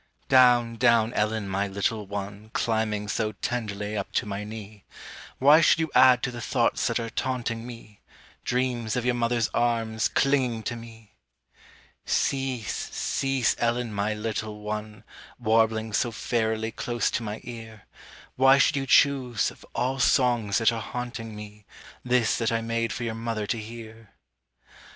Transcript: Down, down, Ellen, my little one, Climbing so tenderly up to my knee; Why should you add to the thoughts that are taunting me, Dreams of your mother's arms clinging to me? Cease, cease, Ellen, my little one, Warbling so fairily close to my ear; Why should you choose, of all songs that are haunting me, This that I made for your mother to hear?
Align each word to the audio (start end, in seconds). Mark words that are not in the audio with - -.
Down, 0.29 0.77
down, 0.77 1.13
Ellen, 1.13 1.47
my 1.47 1.67
little 1.67 2.07
one, 2.07 2.49
Climbing 2.53 3.07
so 3.07 3.33
tenderly 3.33 3.95
up 3.95 4.11
to 4.13 4.25
my 4.25 4.43
knee; 4.43 4.83
Why 5.37 5.61
should 5.61 5.77
you 5.77 5.91
add 5.93 6.23
to 6.23 6.31
the 6.31 6.41
thoughts 6.41 6.87
that 6.87 6.99
are 6.99 7.11
taunting 7.11 7.67
me, 7.67 8.01
Dreams 8.43 8.95
of 8.95 9.05
your 9.05 9.13
mother's 9.13 9.51
arms 9.53 10.07
clinging 10.07 10.63
to 10.63 10.75
me? 10.75 11.13
Cease, 12.03 12.89
cease, 12.91 13.55
Ellen, 13.59 13.93
my 13.93 14.15
little 14.15 14.61
one, 14.61 15.03
Warbling 15.37 15.93
so 15.93 16.09
fairily 16.11 16.71
close 16.75 17.11
to 17.11 17.21
my 17.21 17.39
ear; 17.43 17.83
Why 18.35 18.57
should 18.57 18.77
you 18.77 18.87
choose, 18.87 19.51
of 19.51 19.63
all 19.75 19.99
songs 19.99 20.57
that 20.57 20.71
are 20.71 20.81
haunting 20.81 21.35
me, 21.35 21.67
This 22.03 22.39
that 22.39 22.51
I 22.51 22.61
made 22.61 22.91
for 22.91 23.03
your 23.03 23.13
mother 23.13 23.45
to 23.45 23.59
hear? 23.59 24.09